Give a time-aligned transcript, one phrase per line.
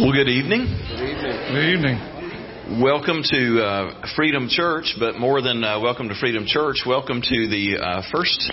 [0.00, 0.64] Well, good evening.
[0.64, 1.52] Good evening.
[1.52, 2.80] Good evening.
[2.80, 7.48] Welcome to uh, Freedom Church, but more than uh, welcome to Freedom Church, welcome to
[7.48, 8.50] the uh, first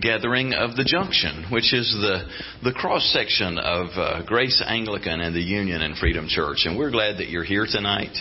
[0.00, 2.24] gathering of the Junction, which is the
[2.64, 6.62] the cross section of uh, Grace Anglican and the Union and Freedom Church.
[6.64, 8.16] And we're glad that you're here tonight.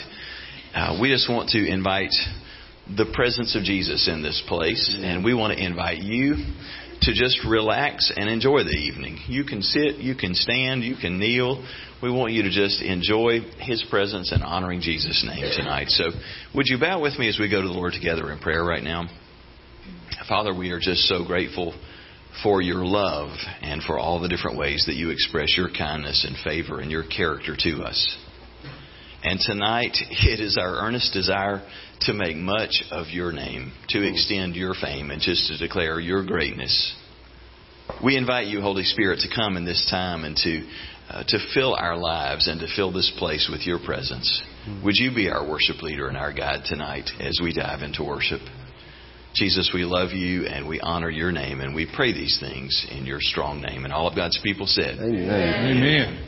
[0.73, 2.11] Uh, we just want to invite
[2.97, 6.35] the presence of Jesus in this place, and we want to invite you
[7.05, 9.19] to just relax and enjoy the evening.
[9.27, 11.65] You can sit, you can stand, you can kneel.
[12.01, 15.89] We want you to just enjoy His presence and honoring Jesus' name tonight.
[15.89, 16.11] So,
[16.53, 18.83] would you bow with me as we go to the Lord together in prayer right
[18.83, 19.07] now?
[20.27, 21.73] Father, we are just so grateful
[22.43, 23.29] for your love
[23.61, 27.03] and for all the different ways that you express your kindness and favor and your
[27.07, 28.17] character to us.
[29.23, 31.67] And tonight, it is our earnest desire
[32.01, 36.23] to make much of your name, to extend your fame, and just to declare your
[36.23, 36.95] greatness.
[38.03, 40.67] We invite you, Holy Spirit, to come in this time and to,
[41.09, 44.43] uh, to fill our lives and to fill this place with your presence.
[44.83, 48.41] Would you be our worship leader and our guide tonight as we dive into worship?
[49.33, 53.05] Jesus, we love you and we honor your name and we pray these things in
[53.05, 53.83] your strong name.
[53.83, 56.27] And all of God's people said, Amen.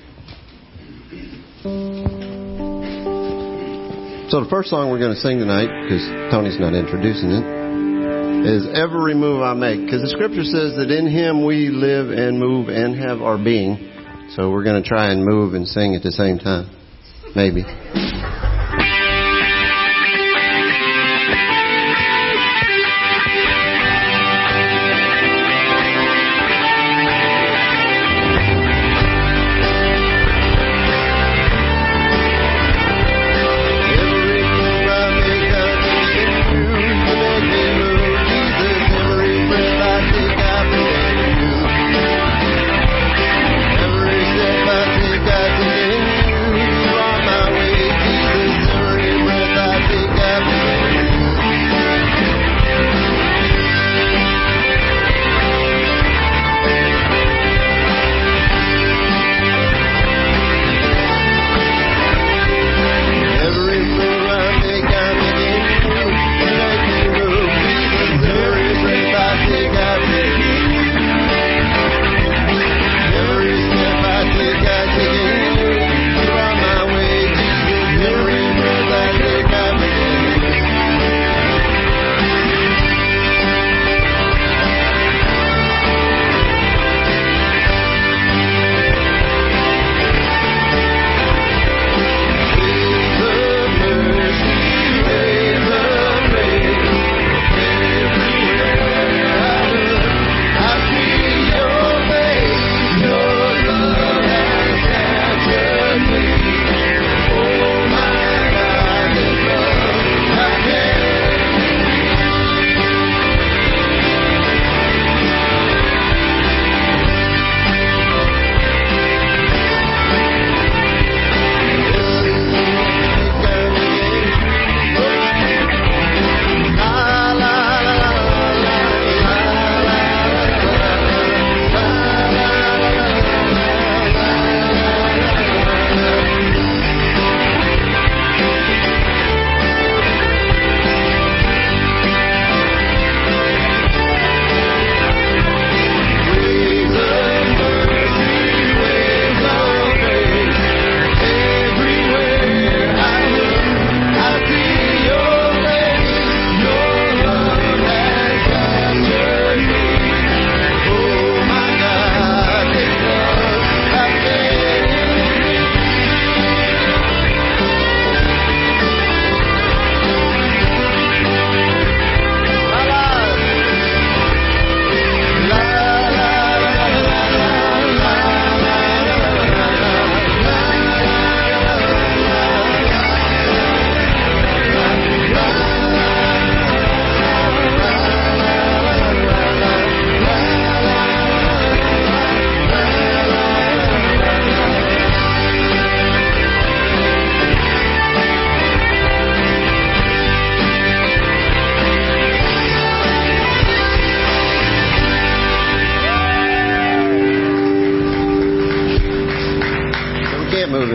[4.29, 7.56] So the first song we're going to sing tonight, because Tony's not introducing it,
[8.47, 9.83] is Every Move I Make.
[9.85, 13.91] Because the scripture says that in Him we live and move and have our being.
[14.35, 16.71] So we're going to try and move and sing at the same time.
[17.35, 17.63] Maybe.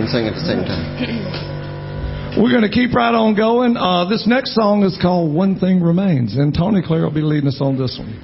[0.02, 0.82] And sing at the same time.
[2.42, 3.76] We're going to keep right on going.
[3.76, 7.46] Uh, this next song is called One Thing Remains, and Tony Clare will be leading
[7.46, 8.18] us on this one.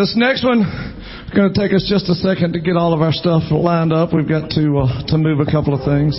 [0.00, 0.64] This next one
[1.30, 3.92] it's going to take us just a second to get all of our stuff lined
[3.92, 4.10] up.
[4.10, 6.18] We've got to uh, to move a couple of things.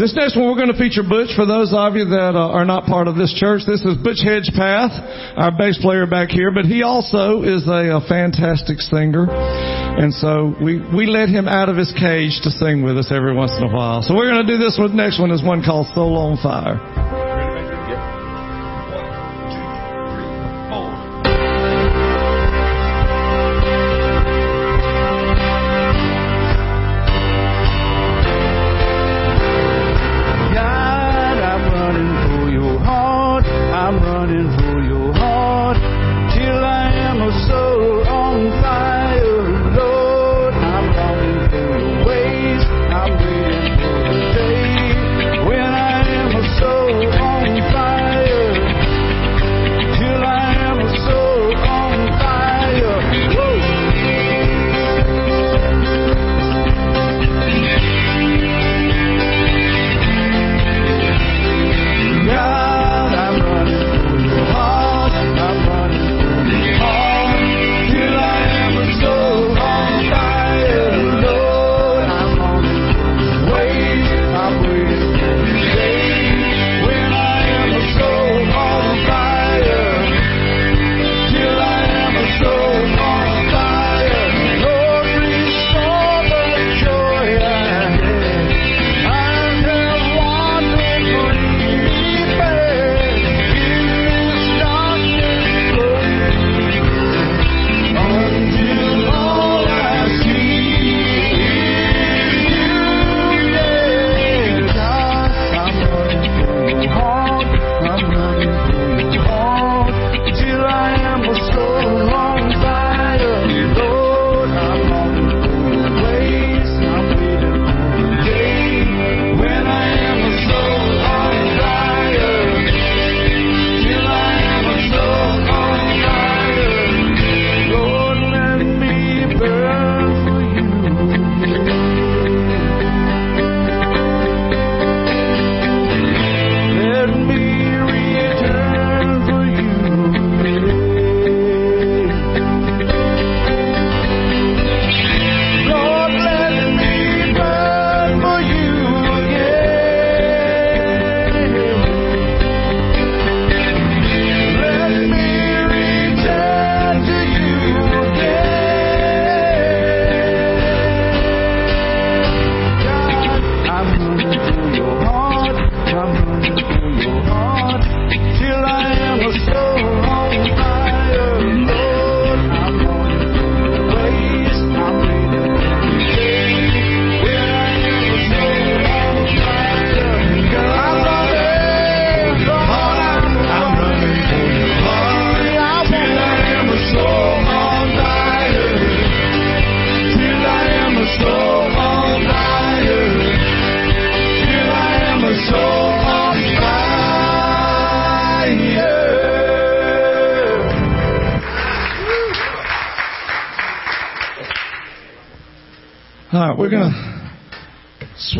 [0.00, 1.28] This next one we're going to feature Butch.
[1.36, 4.24] For those of you that uh, are not part of this church, this is Butch
[4.24, 4.96] Hedgepath,
[5.36, 6.48] our bass player back here.
[6.56, 11.68] But he also is a, a fantastic singer, and so we we let him out
[11.68, 14.00] of his cage to sing with us every once in a while.
[14.00, 14.96] So we're going to do this one.
[14.96, 17.05] Next one is one called Soul on Fire.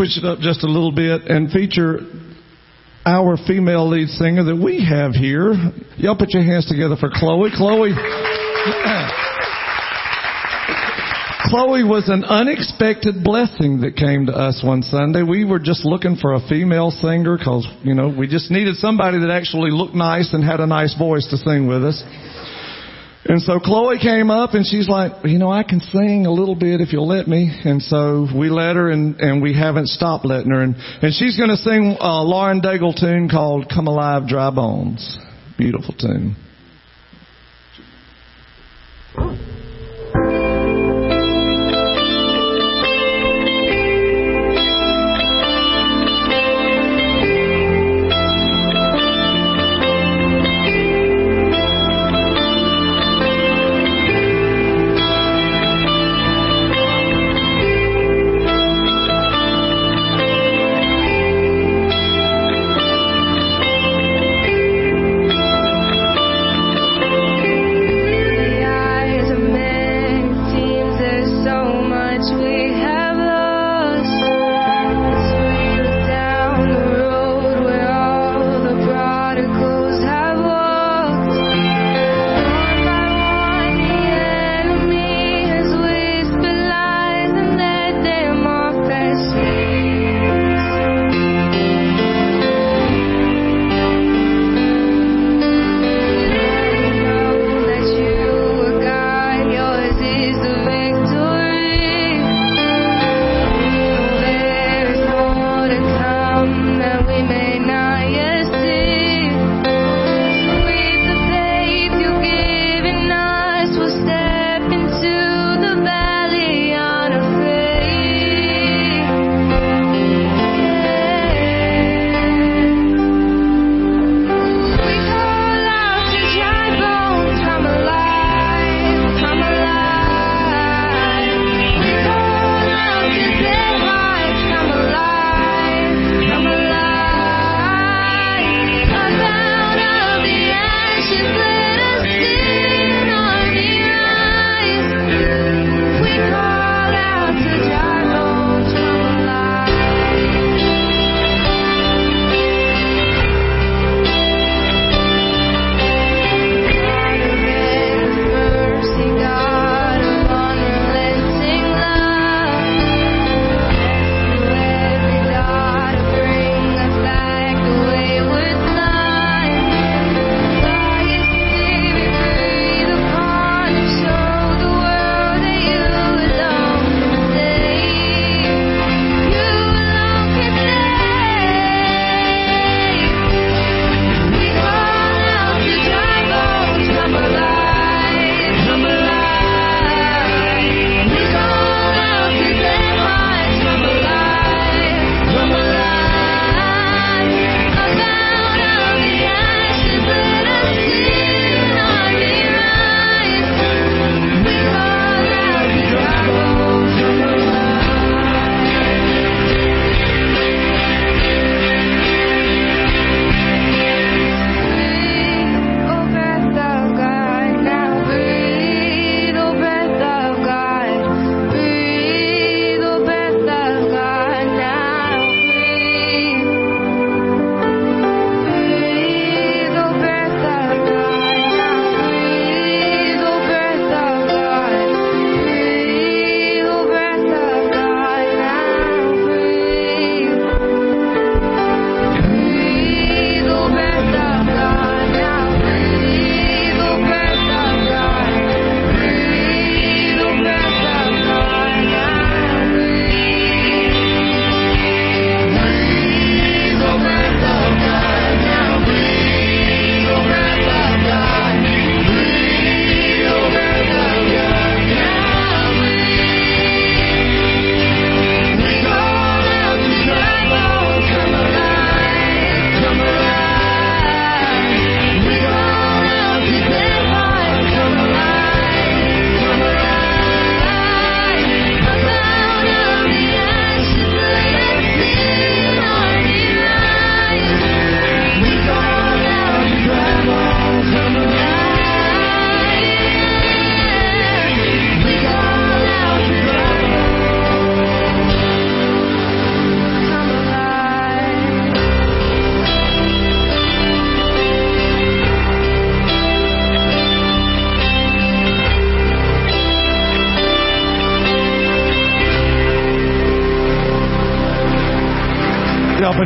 [0.06, 1.98] Switch it up just a little bit and feature
[3.04, 5.54] our female lead singer that we have here.
[5.96, 7.50] Y'all put your hands together for Chloe.
[7.54, 7.90] Chloe.
[11.46, 15.22] Chloe was an unexpected blessing that came to us one Sunday.
[15.22, 19.20] We were just looking for a female singer because, you know, we just needed somebody
[19.20, 22.02] that actually looked nice and had a nice voice to sing with us.
[23.28, 26.54] And so Chloe came up and she's like, you know, I can sing a little
[26.54, 27.50] bit if you'll let me.
[27.64, 30.62] And so we let her and, and we haven't stopped letting her.
[30.62, 35.18] And, and she's going to sing a Lauren Daigle tune called Come Alive Dry Bones.
[35.58, 36.36] Beautiful tune.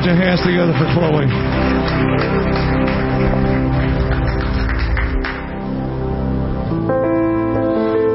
[0.00, 1.28] Put your hands together for Chloe.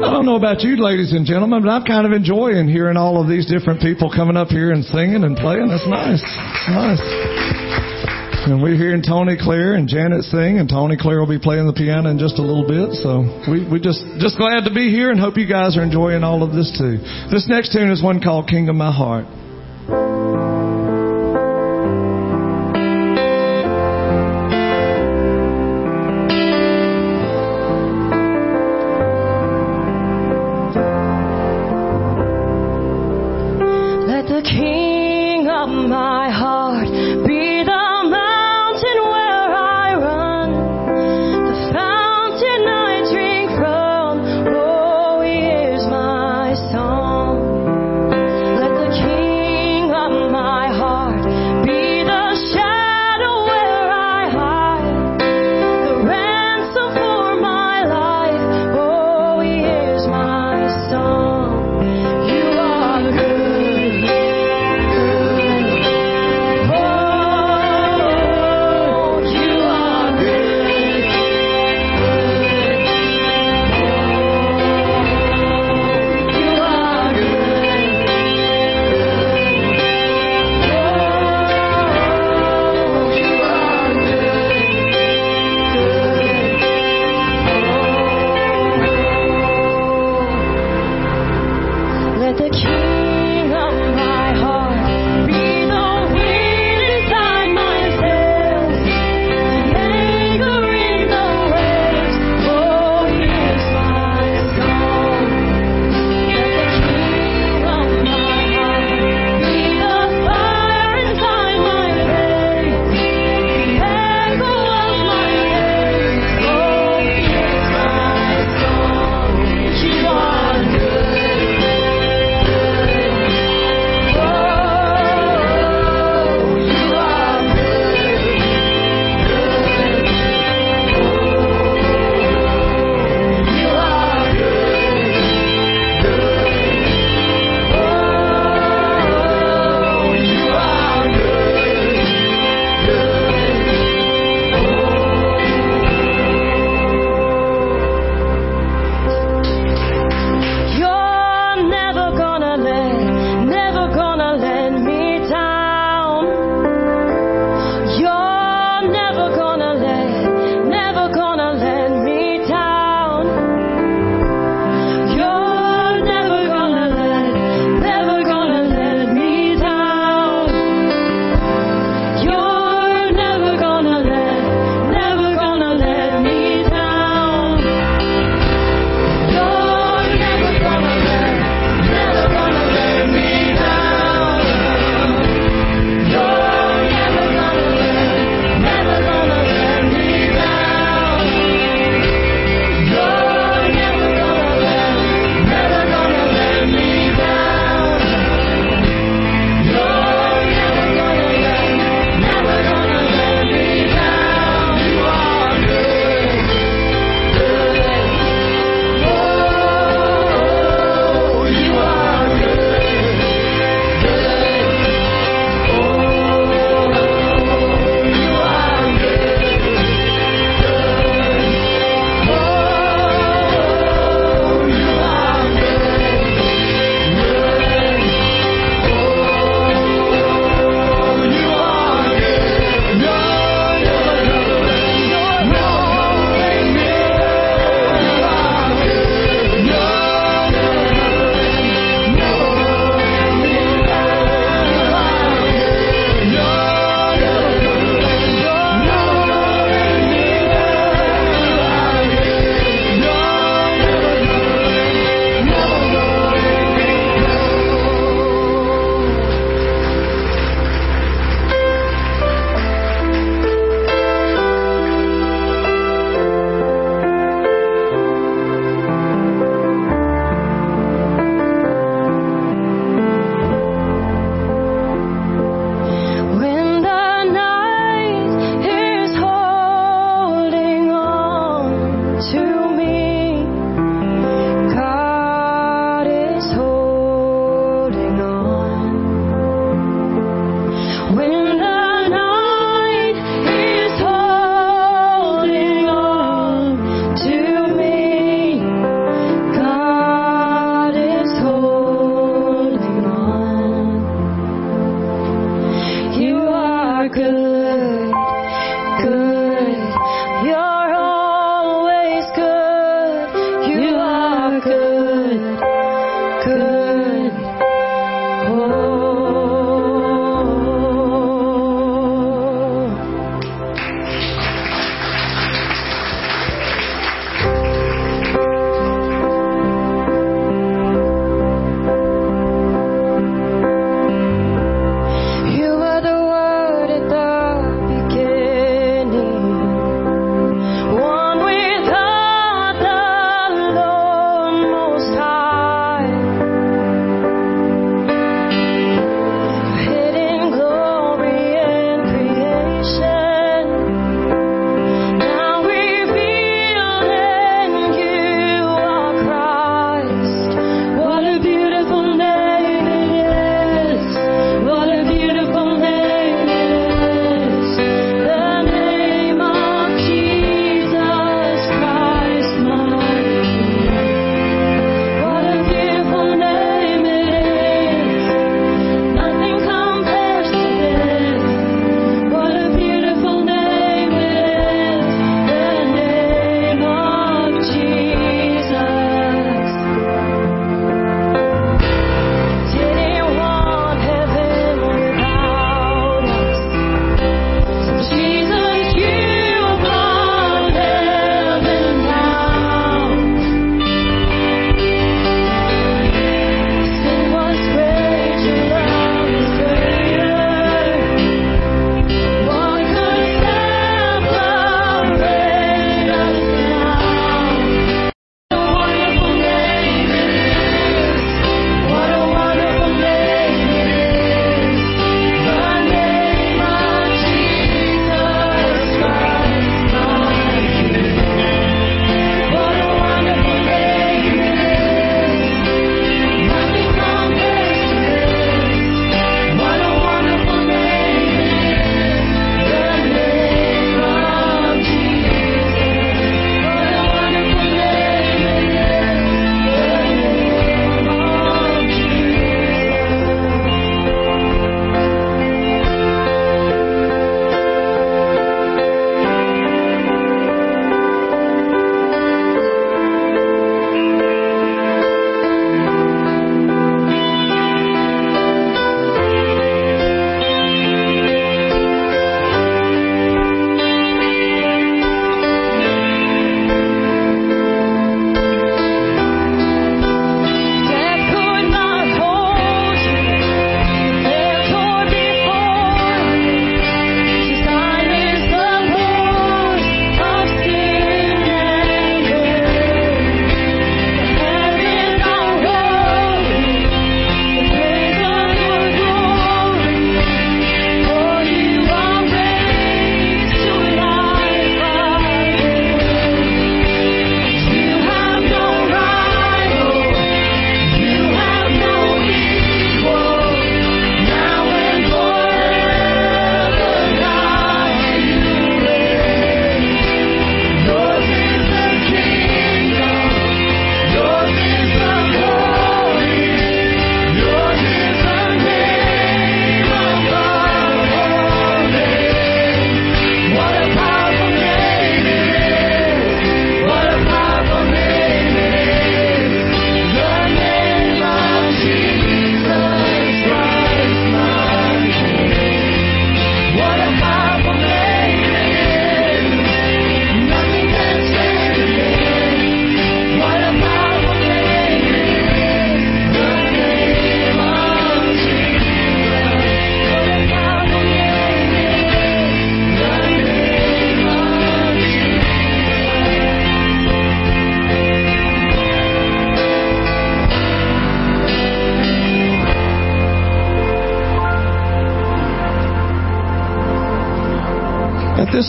[0.02, 3.22] I don't know about you, ladies and gentlemen, but I'm kind of enjoying hearing all
[3.22, 5.68] of these different people coming up here and singing and playing.
[5.68, 6.22] That's nice.
[6.22, 7.02] It's nice.
[8.50, 11.72] And we're hearing Tony Claire and Janet sing, and Tony Claire will be playing the
[11.72, 12.94] piano in just a little bit.
[12.98, 16.22] So we we just just glad to be here, and hope you guys are enjoying
[16.22, 16.98] all of this too.
[17.30, 20.45] This next tune is one called "King of My Heart."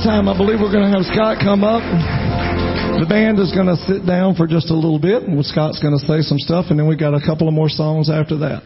[0.08, 1.84] Time, I believe we're going to have Scott come up.
[1.84, 6.00] The band is going to sit down for just a little bit, and Scott's going
[6.00, 8.64] to say some stuff, and then we got a couple of more songs after that.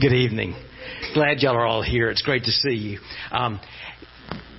[0.00, 0.54] Good evening.
[1.14, 2.10] Glad y'all are all here.
[2.10, 3.00] It's great to see you.
[3.32, 3.58] Um,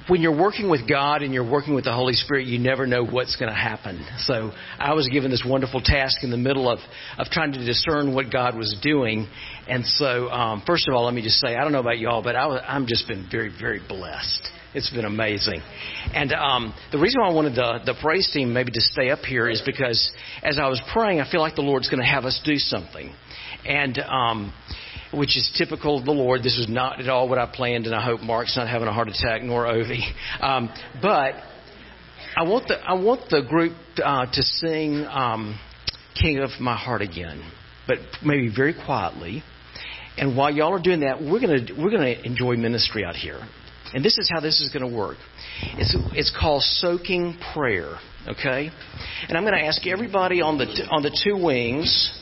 [0.08, 3.06] when you're working with God and you're working with the Holy Spirit, you never know
[3.06, 4.06] what's going to happen.
[4.20, 6.80] So I was given this wonderful task in the middle of,
[7.18, 9.28] of trying to discern what God was doing.
[9.68, 12.24] And so, um, first of all, let me just say, I don't know about y'all,
[12.24, 14.50] but I was, I'm just been very, very blessed.
[14.74, 15.62] It's been amazing.
[16.14, 19.20] And um, the reason why I wanted the, the praise team maybe to stay up
[19.20, 20.12] here is because
[20.44, 23.14] as I was praying, I feel like the Lord's going to have us do something.
[23.66, 24.54] And um,
[25.14, 26.44] which is typical of the Lord.
[26.44, 28.94] This was not at all what I planned, and I hope Mark's not having a
[28.94, 30.02] heart attack, nor Ovi.
[30.42, 30.70] Um,
[31.02, 31.36] but
[32.36, 35.60] I want the I want the group uh, to sing um,
[36.20, 37.44] "King of My Heart" again,
[37.88, 39.44] but maybe very quietly.
[40.18, 43.40] And while y'all are doing that, we're gonna we're gonna enjoy ministry out here.
[43.94, 45.18] And this is how this is going to work.
[45.62, 47.98] It's it's called soaking prayer.
[48.28, 48.70] Okay,
[49.28, 52.18] and I'm going to ask everybody on the on the two wings,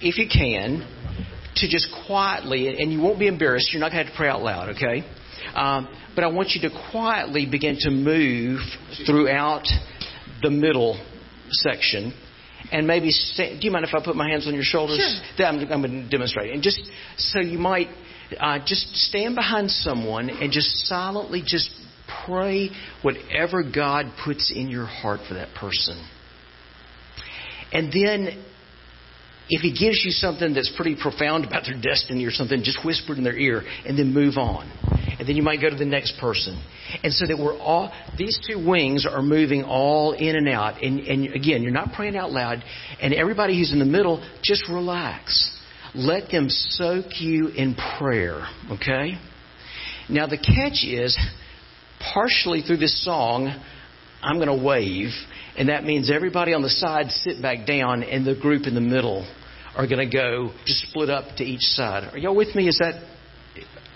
[0.00, 0.82] if you can,
[1.58, 4.28] to just quietly, and you won't be embarrassed, you're not going to have to pray
[4.28, 5.04] out loud, okay?
[5.54, 8.60] Um, but I want you to quietly begin to move
[9.06, 9.66] throughout
[10.42, 11.00] the middle
[11.50, 12.12] section.
[12.72, 14.98] And maybe, sta- do you mind if I put my hands on your shoulders?
[15.36, 15.46] Sure.
[15.46, 16.52] I'm, I'm going to demonstrate.
[16.52, 16.80] And just
[17.16, 17.88] so you might
[18.38, 21.70] uh, just stand behind someone and just silently just
[22.26, 22.70] pray
[23.02, 26.04] whatever God puts in your heart for that person.
[27.72, 28.44] And then
[29.48, 33.12] if he gives you something that's pretty profound about their destiny or something, just whisper
[33.12, 34.70] it in their ear and then move on.
[35.18, 36.62] And then you might go to the next person.
[37.02, 40.82] And so that we're all, these two wings are moving all in and out.
[40.82, 42.62] And, and again, you're not praying out loud.
[43.00, 45.56] And everybody who's in the middle, just relax.
[45.94, 48.46] Let them soak you in prayer.
[48.70, 49.18] Okay?
[50.08, 51.18] Now the catch is,
[52.12, 53.48] partially through this song,
[54.22, 55.08] I'm going to wave.
[55.56, 58.80] And that means everybody on the side sit back down, and the group in the
[58.80, 59.26] middle
[59.78, 62.12] are going to go split up to each side.
[62.12, 62.66] Are y'all with me?
[62.66, 63.00] Is that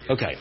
[0.09, 0.37] okay?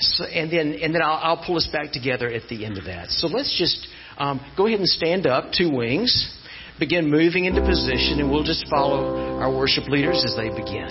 [0.00, 2.84] so, and then and then I'll, I'll, pull us back together at the end of
[2.86, 3.10] that.
[3.10, 3.86] So let's just
[4.18, 6.36] um, go ahead and stand up, two wings.
[6.80, 10.90] Begin moving into position, and we'll just follow our worship leaders as they begin.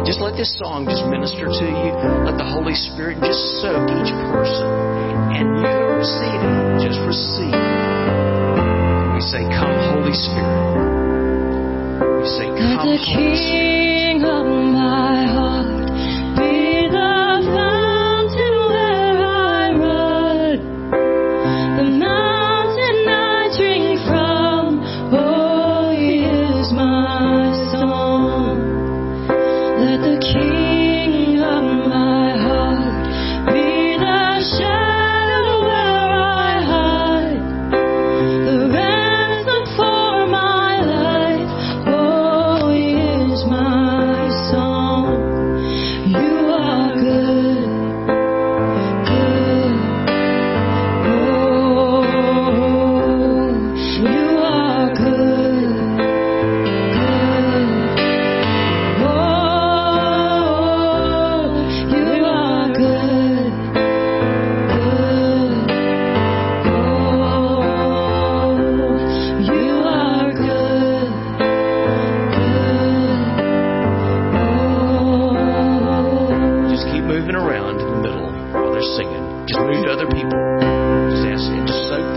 [0.00, 1.92] And just let this song just minister to you.
[2.24, 4.64] Let the Holy Spirit just soak each person.
[5.36, 5.68] And you
[6.00, 8.03] receive it, just receive.
[9.24, 10.44] Say, Come, Holy Spirit.
[12.20, 13.74] We say, Come, Holy Spirit.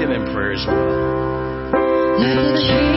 [0.08, 2.97] him in prayer as well.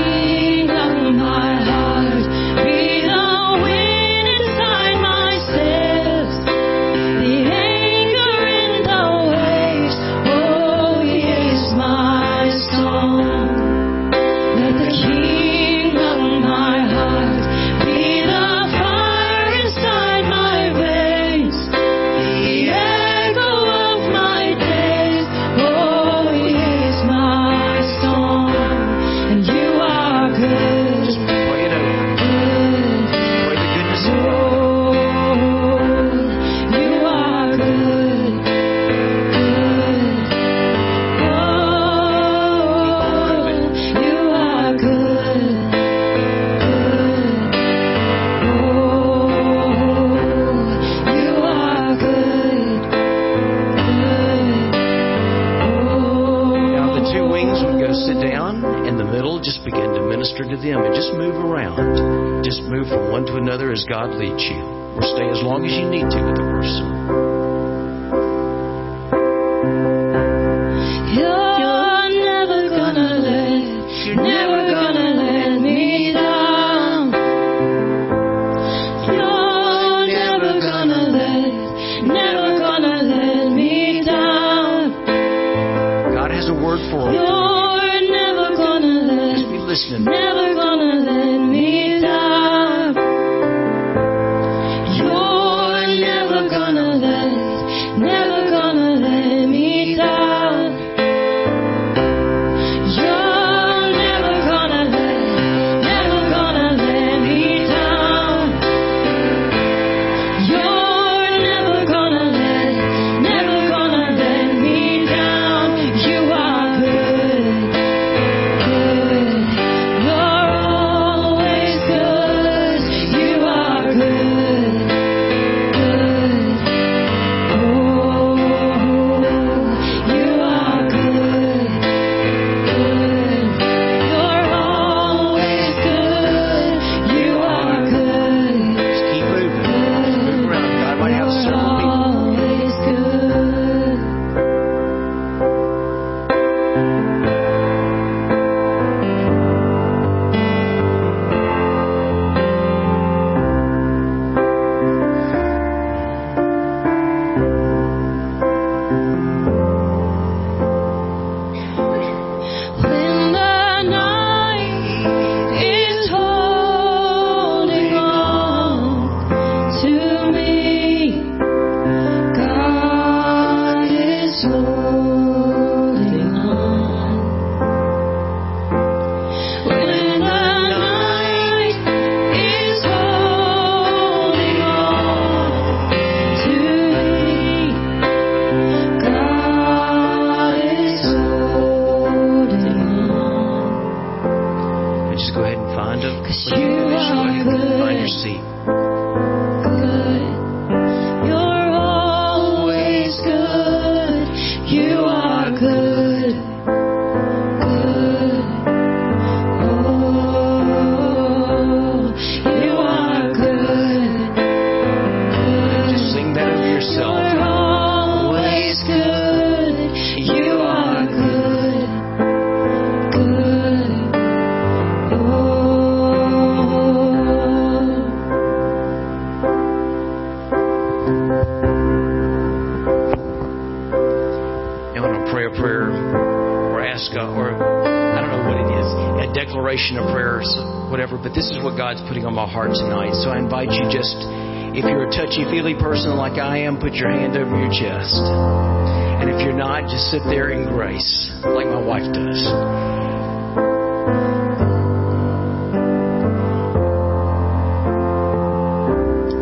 [246.31, 248.14] Like I am, put your hand over your chest.
[248.14, 252.45] And if you're not, just sit there in grace, like my wife does.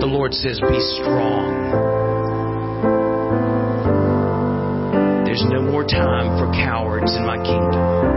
[0.00, 1.52] The Lord says, Be strong.
[5.26, 8.07] There's no more time for cowards in my kingdom.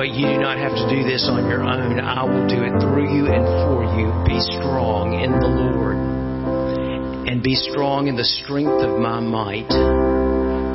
[0.00, 2.00] But you do not have to do this on your own.
[2.00, 4.08] I will do it through you and for you.
[4.24, 7.28] Be strong in the Lord.
[7.28, 9.68] And be strong in the strength of my might.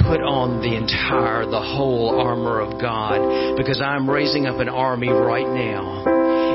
[0.06, 3.58] Put on the entire, the whole armor of God.
[3.58, 6.06] Because I'm raising up an army right now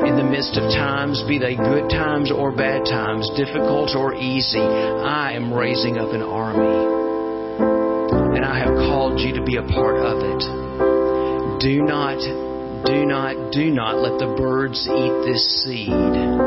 [0.06, 4.62] in the midst of times, be they good times or bad times, difficult or easy,
[4.62, 6.86] I am raising up an army.
[8.38, 10.42] And I have called you to be a part of it.
[11.58, 12.49] Do not,
[12.84, 15.92] do not, do not let the birds eat this seed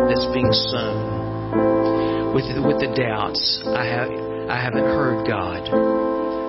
[0.09, 2.33] that's being sown.
[2.33, 4.09] With, with the doubts, I, have,
[4.49, 5.69] I haven't heard God.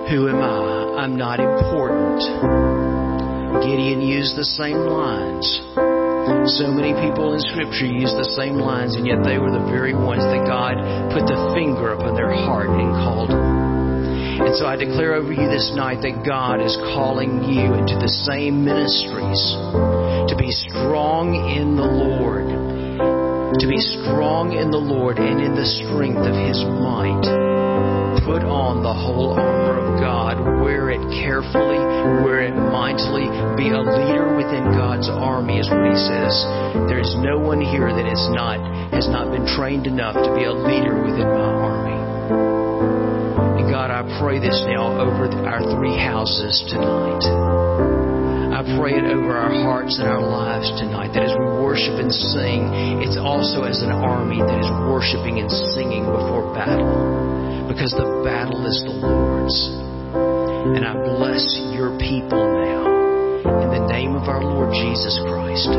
[0.09, 1.03] Who am I?
[1.05, 2.21] I'm not important.
[3.61, 5.45] Gideon used the same lines.
[6.57, 9.93] So many people in Scripture use the same lines, and yet they were the very
[9.93, 10.81] ones that God
[11.13, 13.64] put the finger upon their heart and called.
[14.35, 18.11] And so I declare over you this night that God is calling you into the
[18.27, 19.39] same ministries
[20.27, 25.63] to be strong in the Lord, to be strong in the Lord and in the
[25.63, 27.23] strength of His might.
[28.27, 31.79] Put on the whole armor of God, wear it carefully,
[32.25, 36.35] wear it mightily, be a leader within God's army, is what He says.
[36.91, 38.59] There is no one here that is not
[38.91, 42.64] has not been trained enough to be a leader within my army.
[43.95, 47.23] I pray this now over our three houses tonight.
[48.51, 52.11] I pray it over our hearts and our lives tonight that as we worship and
[52.11, 58.19] sing, it's also as an army that is worshiping and singing before battle because the
[58.19, 59.55] battle is the Lord's.
[60.75, 62.83] And I bless your people now
[63.63, 65.71] in the name of our Lord Jesus Christ.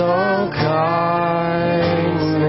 [0.00, 2.39] all kinds.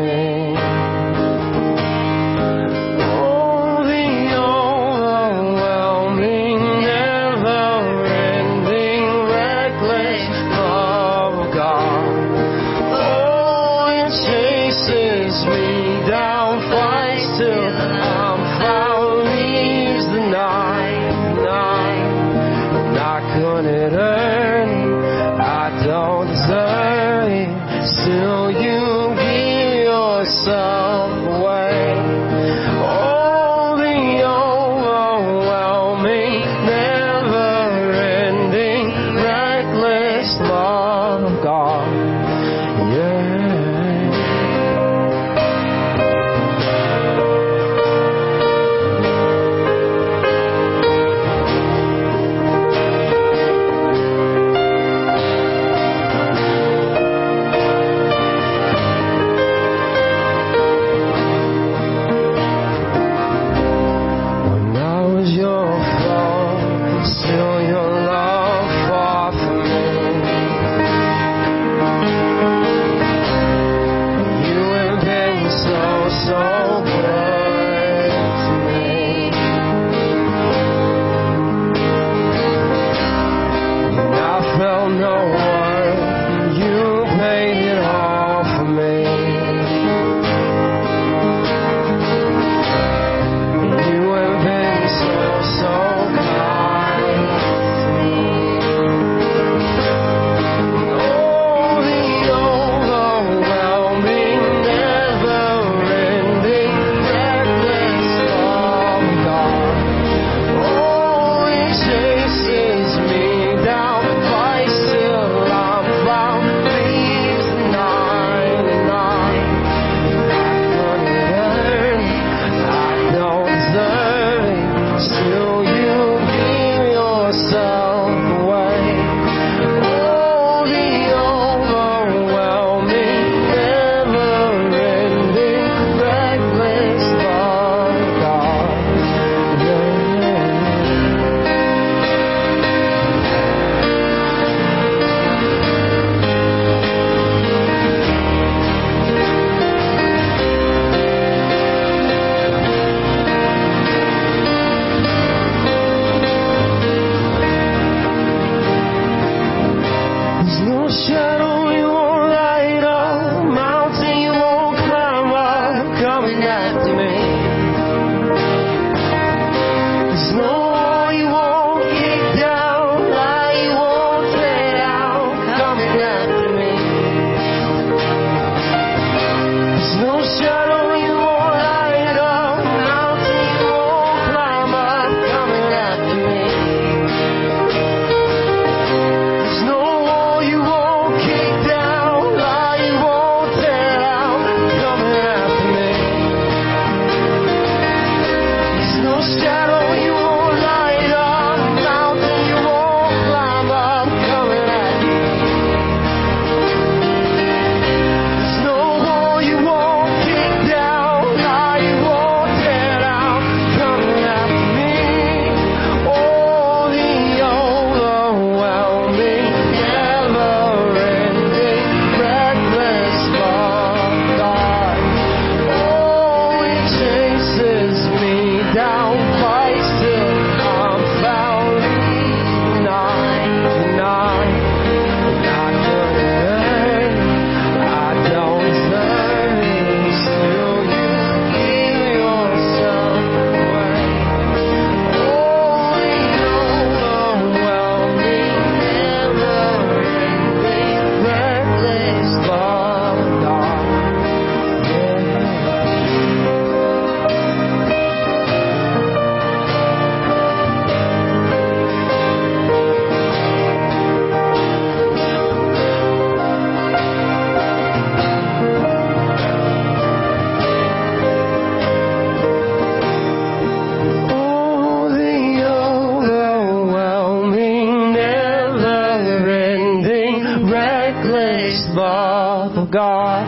[281.96, 283.46] Love of God.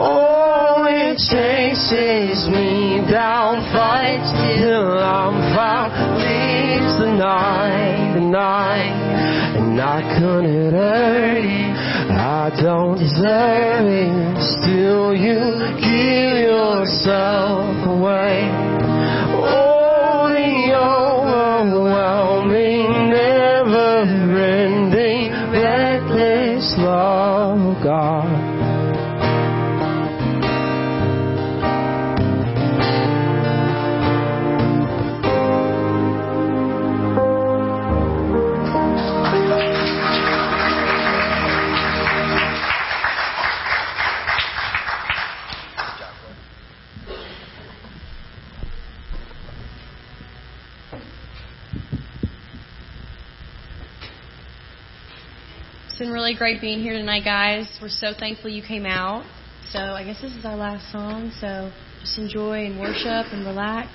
[0.00, 9.80] Oh, it chases me down, fights till I'm found, leaves the night, the night, and
[9.80, 11.34] I couldn't hurt.
[12.10, 14.42] I don't deserve it.
[14.60, 15.40] Still, you
[15.80, 18.73] give yourself away.
[26.78, 28.33] Love God.
[56.24, 57.68] Really great being here tonight, guys.
[57.82, 59.26] We're so thankful you came out.
[59.68, 61.30] So I guess this is our last song.
[61.38, 61.70] So
[62.00, 63.90] just enjoy and worship and relax.